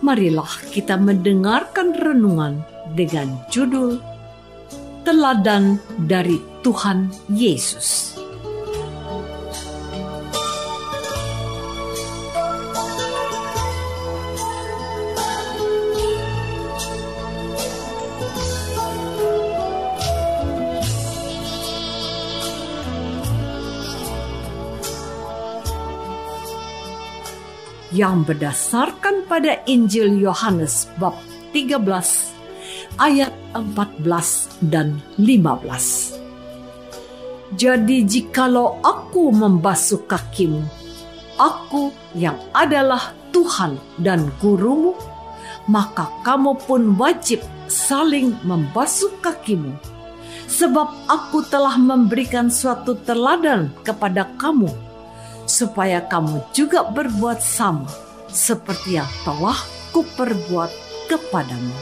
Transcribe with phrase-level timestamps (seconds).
[0.00, 2.64] marilah kita mendengarkan renungan
[2.96, 4.00] dengan judul
[5.00, 8.09] Teladan dari Tuhan Yesus.
[28.00, 31.20] Yang berdasarkan pada Injil Yohanes bab
[31.52, 31.84] 13
[32.96, 36.16] ayat 14 dan 15.
[37.60, 40.64] Jadi jikalau aku membasuh kakimu,
[41.36, 44.96] aku yang adalah Tuhan dan gurumu,
[45.68, 49.76] maka kamu pun wajib saling membasuh kakimu.
[50.48, 54.89] Sebab aku telah memberikan suatu teladan kepada kamu,
[55.50, 57.90] supaya kamu juga berbuat sama
[58.30, 59.58] seperti yang telah
[59.90, 60.70] kuperbuat
[61.10, 61.74] kepadamu.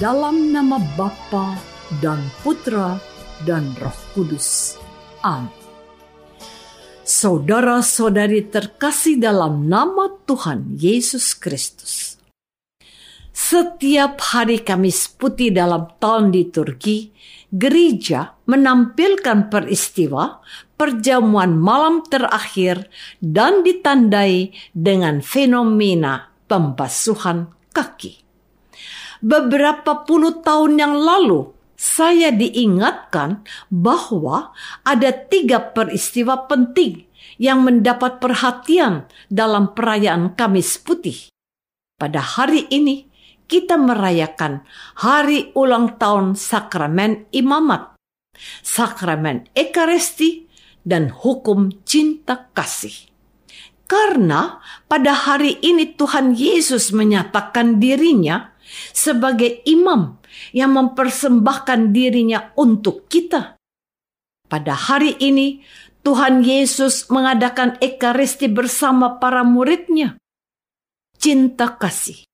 [0.00, 1.60] Dalam nama Bapa
[2.00, 2.96] dan Putra
[3.48, 4.76] dan Roh Kudus.
[5.24, 5.52] Amin.
[7.04, 12.20] Saudara-saudari terkasih dalam nama Tuhan Yesus Kristus.
[13.34, 17.10] Setiap hari Kamis Putih dalam tahun liturgi,
[17.50, 20.38] gereja menampilkan peristiwa
[20.78, 22.86] perjamuan malam terakhir
[23.18, 28.22] dan ditandai dengan fenomena pembasuhan kaki.
[29.18, 31.50] Beberapa puluh tahun yang lalu,
[31.80, 33.40] saya diingatkan
[33.72, 34.52] bahwa
[34.84, 37.08] ada tiga peristiwa penting
[37.40, 41.32] yang mendapat perhatian dalam perayaan Kamis Putih.
[41.96, 43.08] Pada hari ini,
[43.48, 44.60] kita merayakan
[45.00, 47.96] hari ulang tahun sakramen imamat,
[48.60, 50.52] sakramen ekaristi,
[50.84, 53.08] dan hukum cinta kasih.
[53.88, 58.54] Karena pada hari ini Tuhan Yesus menyatakan dirinya
[58.94, 60.19] sebagai imam
[60.50, 63.56] yang mempersembahkan dirinya untuk kita.
[64.50, 65.62] Pada hari ini,
[66.02, 70.16] Tuhan Yesus mengadakan ekaristi bersama para muridnya.
[71.20, 72.24] Cinta kasih.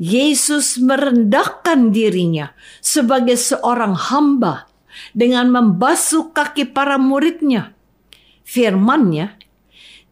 [0.00, 4.68] Yesus merendahkan dirinya sebagai seorang hamba
[5.12, 7.76] dengan membasuh kaki para muridnya.
[8.46, 9.36] Firmannya,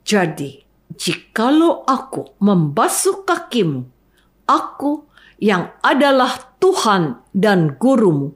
[0.05, 3.89] jadi jikalau aku membasuh kakimu,
[4.45, 5.09] aku
[5.39, 8.35] yang adalah Tuhan dan gurumu,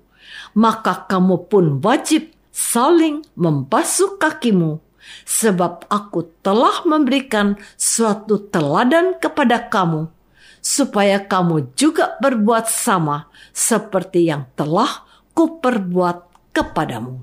[0.59, 4.83] maka kamu pun wajib saling membasuh kakimu,
[5.25, 10.11] sebab aku telah memberikan suatu teladan kepada kamu,
[10.59, 17.23] supaya kamu juga berbuat sama seperti yang telah kuperbuat kepadamu.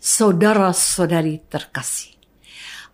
[0.00, 2.14] Saudara-saudari terkasih,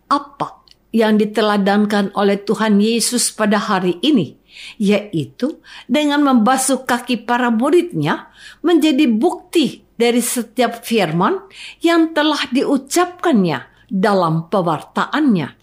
[0.09, 0.62] apa
[0.93, 4.43] yang diteladankan oleh Tuhan Yesus pada hari ini?
[4.77, 8.29] yaitu dengan membasuh kaki para muridnya
[8.61, 11.37] menjadi bukti dari setiap firman
[11.81, 15.61] yang telah diucapkannya dalam pewartaannya.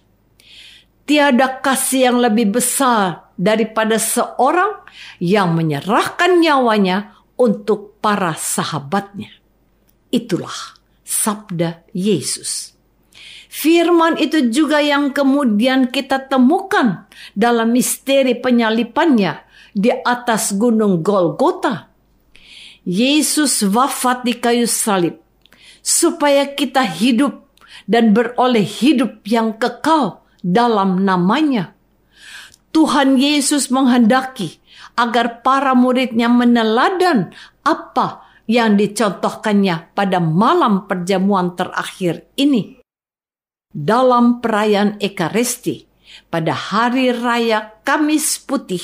[1.07, 4.87] Tiada kasih yang lebih besar daripada seorang
[5.19, 9.35] yang menyerahkan nyawanya untuk para sahabatnya.
[10.15, 12.80] Itulah sabda Yesus.
[13.51, 19.43] Firman itu juga yang kemudian kita temukan dalam misteri penyalipannya
[19.75, 21.91] di atas gunung Golgota.
[22.87, 25.19] Yesus wafat di kayu salib
[25.83, 27.51] supaya kita hidup
[27.91, 31.75] dan beroleh hidup yang kekal dalam namanya.
[32.71, 34.63] Tuhan Yesus menghendaki
[34.95, 37.35] agar para muridnya meneladan
[37.67, 42.80] apa yang dicontohkannya pada malam perjamuan terakhir ini
[43.71, 45.87] dalam perayaan Ekaristi
[46.27, 48.83] pada hari raya Kamis Putih,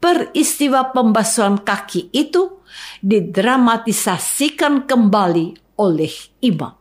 [0.00, 2.64] peristiwa pembasuhan kaki itu
[3.04, 6.72] didramatisasikan kembali oleh imam.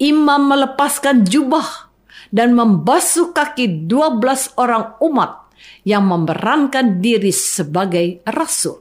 [0.00, 1.92] Imam melepaskan jubah
[2.32, 5.52] dan membasuh kaki 12 orang umat
[5.84, 8.80] yang memerankan diri sebagai rasul.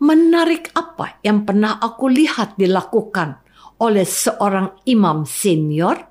[0.00, 3.40] Menarik apa yang pernah aku lihat dilakukan
[3.80, 6.09] oleh seorang imam senior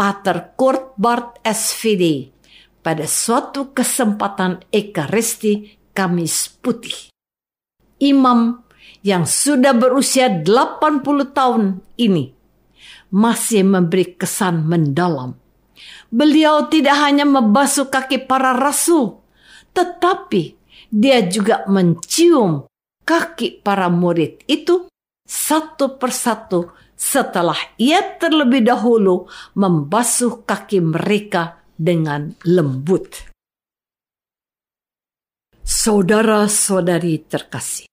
[0.00, 2.32] Pater Kurt Bart SVD
[2.80, 7.12] pada suatu kesempatan Ekaristi Kamis Putih.
[8.00, 8.64] Imam
[9.04, 12.32] yang sudah berusia 80 tahun ini
[13.12, 15.36] masih memberi kesan mendalam.
[16.08, 19.20] Beliau tidak hanya membasuh kaki para rasul,
[19.76, 20.56] tetapi
[20.88, 22.64] dia juga mencium
[23.04, 24.88] kaki para murid itu
[25.28, 29.24] satu persatu setelah ia terlebih dahulu
[29.56, 33.32] membasuh kaki mereka dengan lembut.
[35.64, 37.88] Saudara-saudari terkasih,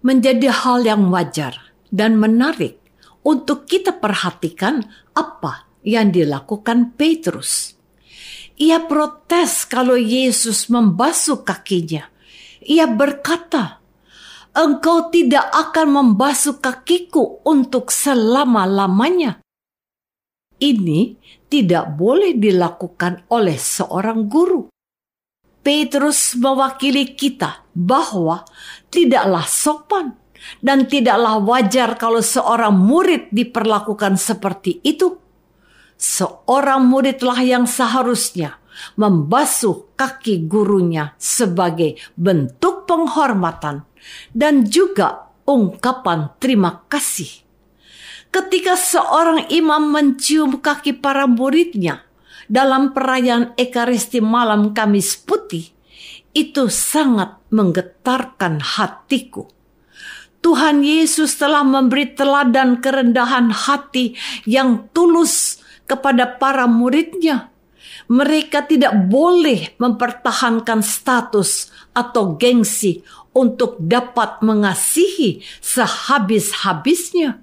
[0.00, 2.80] menjadi hal yang wajar dan menarik
[3.28, 4.80] untuk kita perhatikan
[5.12, 7.76] apa yang dilakukan Petrus.
[8.56, 12.08] Ia protes kalau Yesus membasuh kakinya.
[12.64, 13.83] Ia berkata,
[14.54, 19.42] engkau tidak akan membasuh kakiku untuk selama-lamanya.
[20.62, 21.18] Ini
[21.50, 24.70] tidak boleh dilakukan oleh seorang guru.
[25.64, 28.46] Petrus mewakili kita bahwa
[28.92, 30.14] tidaklah sopan
[30.62, 35.18] dan tidaklah wajar kalau seorang murid diperlakukan seperti itu.
[35.98, 38.60] Seorang muridlah yang seharusnya
[38.98, 43.86] membasuh kaki gurunya sebagai bentuk penghormatan
[44.32, 47.44] dan juga ungkapan terima kasih.
[48.34, 52.02] Ketika seorang imam mencium kaki para muridnya
[52.50, 55.70] dalam perayaan Ekaristi malam Kamis Putih,
[56.34, 59.46] itu sangat menggetarkan hatiku.
[60.42, 67.54] Tuhan Yesus telah memberi teladan kerendahan hati yang tulus kepada para muridnya
[68.08, 73.00] mereka tidak boleh mempertahankan status atau gengsi
[73.34, 77.42] untuk dapat mengasihi sehabis-habisnya.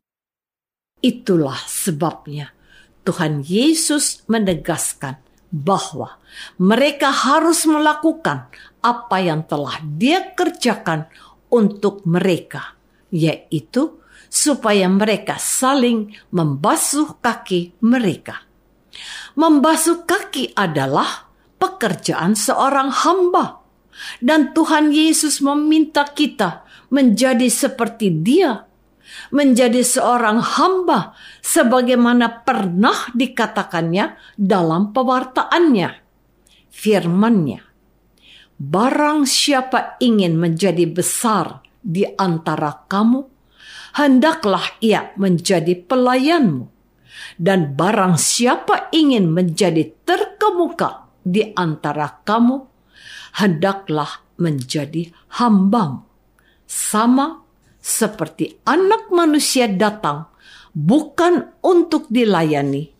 [1.04, 2.56] Itulah sebabnya
[3.04, 5.18] Tuhan Yesus menegaskan
[5.52, 6.22] bahwa
[6.62, 8.48] mereka harus melakukan
[8.80, 11.12] apa yang telah Dia kerjakan
[11.52, 12.80] untuk mereka,
[13.12, 14.00] yaitu
[14.32, 18.48] supaya mereka saling membasuh kaki mereka.
[19.36, 21.28] Membasuh kaki adalah
[21.60, 23.61] pekerjaan seorang hamba.
[24.24, 28.68] Dan Tuhan Yesus meminta kita menjadi seperti dia.
[29.32, 31.12] Menjadi seorang hamba
[31.44, 35.90] sebagaimana pernah dikatakannya dalam pewartaannya.
[36.72, 37.60] Firmannya,
[38.62, 43.26] Barang siapa ingin menjadi besar di antara kamu,
[43.98, 46.70] hendaklah ia menjadi pelayanmu
[47.42, 52.71] dan barang siapa ingin menjadi terkemuka di antara kamu,
[53.38, 56.08] hendaklah menjadi hambamu.
[56.66, 57.44] Sama
[57.82, 60.32] seperti anak manusia datang
[60.72, 62.92] bukan untuk dilayani,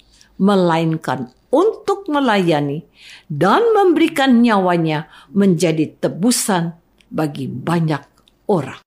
[0.42, 2.84] melainkan untuk melayani
[3.28, 6.76] dan memberikan nyawanya menjadi tebusan
[7.12, 8.04] bagi banyak
[8.48, 8.80] orang.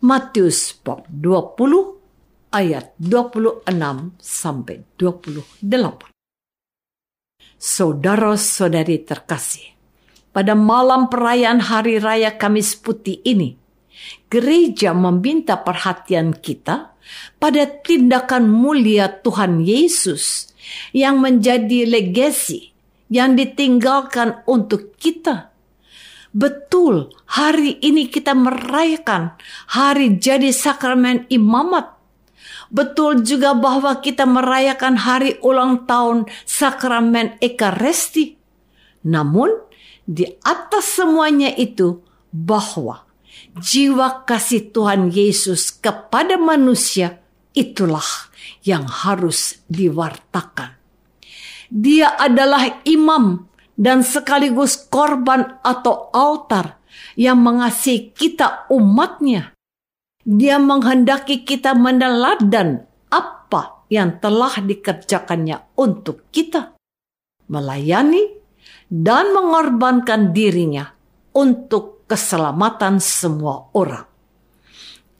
[0.00, 2.00] Matius bab 20
[2.56, 3.68] ayat 26
[4.16, 6.08] sampai 28.
[7.60, 9.76] Saudara-saudari terkasih,
[10.30, 13.58] pada malam perayaan Hari Raya Kamis Putih ini,
[14.30, 16.94] gereja meminta perhatian kita
[17.42, 20.54] pada tindakan mulia Tuhan Yesus
[20.94, 22.70] yang menjadi legasi
[23.10, 25.50] yang ditinggalkan untuk kita.
[26.30, 29.34] Betul, hari ini kita merayakan
[29.66, 31.98] hari jadi sakramen imamat.
[32.70, 38.39] Betul juga bahwa kita merayakan hari ulang tahun sakramen Ekaresti.
[39.06, 39.48] Namun,
[40.04, 42.04] di atas semuanya itu
[42.34, 43.06] bahwa
[43.56, 47.22] jiwa kasih Tuhan Yesus kepada manusia
[47.54, 48.30] itulah
[48.66, 50.76] yang harus diwartakan.
[51.70, 53.46] Dia adalah imam
[53.78, 56.82] dan sekaligus korban atau altar
[57.14, 59.54] yang mengasihi kita umatnya.
[60.20, 66.76] Dia menghendaki kita meneladan apa yang telah dikerjakannya untuk kita.
[67.50, 68.39] Melayani
[68.90, 70.90] dan mengorbankan dirinya
[71.36, 74.06] untuk keselamatan semua orang.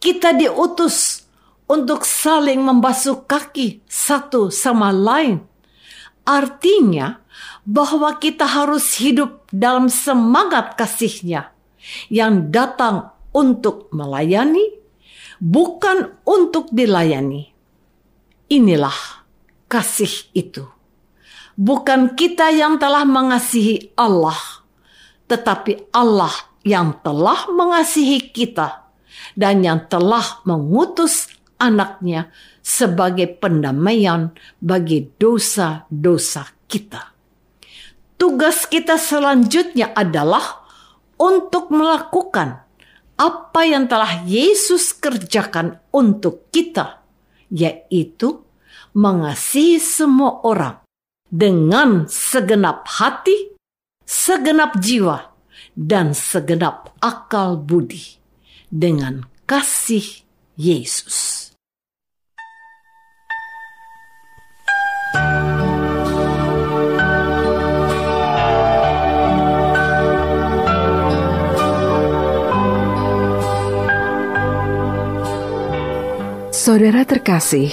[0.00, 1.22] Kita diutus
[1.70, 5.44] untuk saling membasuh kaki satu sama lain.
[6.26, 7.20] Artinya,
[7.64, 11.52] bahwa kita harus hidup dalam semangat kasihnya
[12.10, 14.80] yang datang untuk melayani,
[15.38, 17.54] bukan untuk dilayani.
[18.50, 19.22] Inilah
[19.70, 20.66] kasih itu.
[21.58, 24.38] Bukan kita yang telah mengasihi Allah,
[25.26, 28.86] tetapi Allah yang telah mengasihi kita
[29.34, 31.30] dan yang telah mengutus
[31.60, 37.12] anaknya sebagai pendamaian bagi dosa-dosa kita.
[38.20, 40.64] Tugas kita selanjutnya adalah
[41.16, 42.64] untuk melakukan
[43.20, 47.04] apa yang telah Yesus kerjakan untuk kita,
[47.52, 48.40] yaitu
[48.96, 50.80] mengasihi semua orang
[51.30, 53.54] dengan segenap hati,
[54.02, 55.30] segenap jiwa,
[55.78, 58.18] dan segenap akal budi
[58.68, 60.26] dengan kasih
[60.58, 61.50] Yesus.
[76.60, 77.72] Saudara terkasih,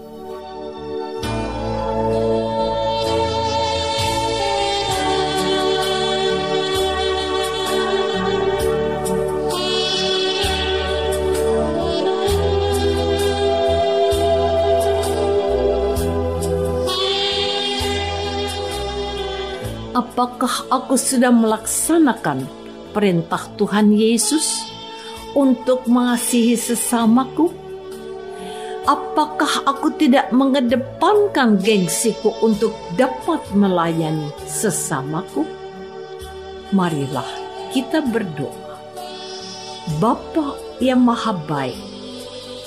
[20.21, 22.45] Apakah aku sudah melaksanakan
[22.93, 24.69] perintah Tuhan Yesus
[25.33, 27.49] untuk mengasihi sesamaku?
[28.85, 35.41] Apakah aku tidak mengedepankan gengsiku untuk dapat melayani sesamaku?
[36.69, 37.25] Marilah
[37.73, 38.77] kita berdoa.
[39.97, 41.81] Bapa yang maha baik,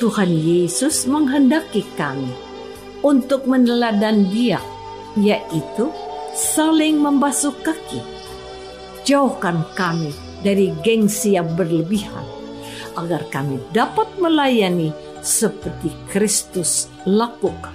[0.02, 2.34] Tuhan Yesus menghendaki kami
[3.06, 4.58] untuk meneladan dia,
[5.14, 5.94] yaitu
[6.34, 8.02] saling membasuh kaki.
[9.06, 10.10] Jauhkan kami
[10.42, 12.26] dari gengsi yang berlebihan,
[12.98, 14.90] agar kami dapat melayani
[15.22, 17.72] seperti Kristus lakukan.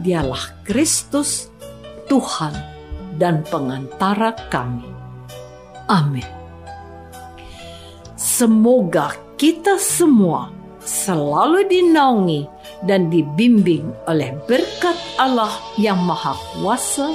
[0.00, 1.50] Dialah Kristus,
[2.06, 2.54] Tuhan
[3.18, 4.86] dan pengantara kami.
[5.90, 6.26] Amin.
[8.16, 10.50] Semoga kita semua
[10.82, 12.48] selalu dinaungi
[12.84, 17.14] dan dibimbing oleh berkat Allah yang Maha Kuasa